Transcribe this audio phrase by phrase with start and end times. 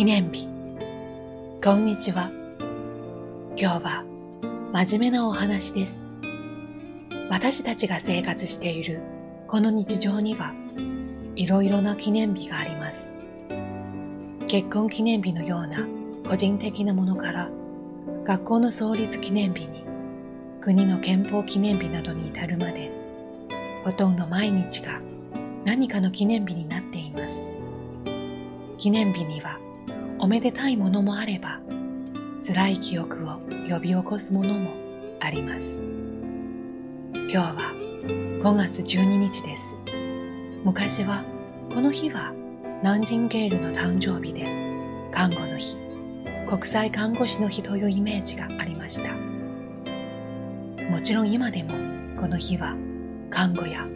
[0.00, 0.48] 記念日。
[1.62, 2.30] こんにちは。
[3.54, 4.02] 今日は
[4.72, 6.06] 真面目なお話です。
[7.28, 9.02] 私たちが生活している
[9.46, 10.54] この日常には
[11.36, 13.14] いろいろな記念日があります。
[14.46, 15.86] 結婚記念日のような
[16.26, 17.50] 個人的なものから
[18.24, 19.84] 学校の創立記念日に
[20.62, 22.90] 国の憲法記念日などに至るまで
[23.84, 25.02] ほとんど毎日が
[25.66, 27.50] 何かの記念日になっています。
[28.78, 29.59] 記念日には
[30.22, 31.60] おめでたいものもあれば
[32.46, 34.72] 辛い記憶を呼び起こすものも
[35.18, 35.80] あります。
[37.14, 37.54] 今日は
[38.42, 39.74] 5月12日です。
[40.62, 41.24] 昔は
[41.72, 42.34] この日は
[42.82, 44.44] ナンジンゲールの誕生日で
[45.10, 45.78] 看護の日
[46.46, 49.14] 国際看護師の日というイメージがありました。
[50.90, 51.70] もちろん今でも
[52.20, 52.76] この日は
[53.30, 53.86] 看護や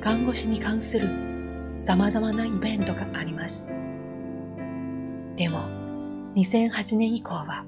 [0.00, 1.10] 看護師に関する
[1.68, 3.74] 様々なイベントがあります。
[5.36, 5.64] でも
[6.36, 7.64] 2008年以降は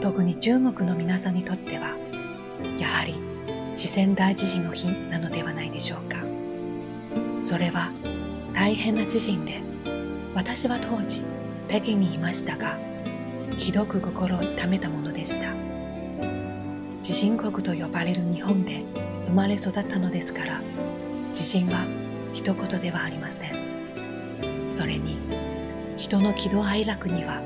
[0.00, 1.96] 特に中国の皆さんにとっては
[2.78, 3.14] やはり
[3.74, 6.24] 四川大地震の日なのではないでしょうか。
[7.42, 7.92] それは
[8.52, 9.60] 大変な地震で
[10.34, 11.22] 私は当時
[11.68, 12.78] 北京にいましたが
[13.56, 15.52] ひどく心を痛めたものでした。
[17.00, 18.82] 地震国と呼ばれる日本で
[19.26, 20.60] 生まれ育ったのですから
[21.32, 21.86] 地震は
[22.32, 24.70] 一言ではありません。
[24.70, 25.18] それに
[25.96, 27.40] 人の喜怒哀楽には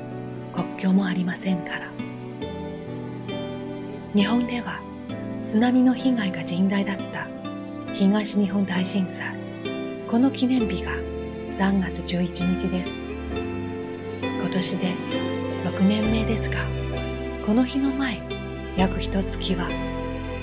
[0.51, 1.87] 国境もありませんから。
[4.13, 4.81] 日本では
[5.45, 7.27] 津波の被害が甚大だった
[7.93, 9.35] 東日本大震災。
[10.09, 10.91] この記念日が
[11.49, 13.03] 3月11日です。
[14.21, 14.93] 今年で
[15.63, 16.57] 6年目ですが
[17.45, 18.19] この日の前
[18.75, 19.69] 約一月は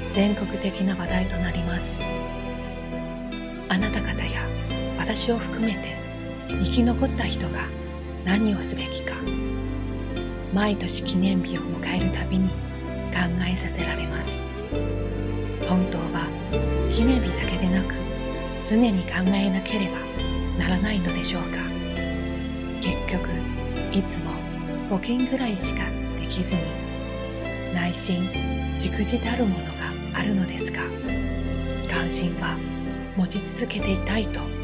[0.09, 2.03] 全国的な話題となります。
[3.69, 4.41] あなた方や
[4.99, 5.99] 私を含めて
[6.49, 7.69] 生き残った人が
[8.29, 9.15] 何をすべきか。
[10.53, 12.55] 毎年記念日を迎えるたびに考
[13.51, 14.43] えさせられます。
[15.67, 16.29] 本当は
[16.93, 17.95] 記念日だけでなく
[18.67, 19.99] 常に考えなければ
[20.59, 21.57] ならないのでしょうか。
[22.83, 23.31] 結局
[23.97, 24.33] いつも
[24.91, 25.85] 募金ぐらいしか
[26.21, 26.61] できずに
[27.73, 28.29] 内心
[28.79, 29.73] じくじたるものが
[30.13, 30.83] あるのですが
[31.91, 32.59] 関心は
[33.17, 34.58] 持ち続けていたいと思います